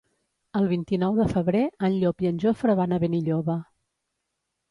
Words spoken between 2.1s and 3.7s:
i en Jofre van a Benilloba.